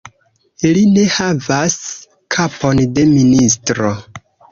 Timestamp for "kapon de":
2.37-3.05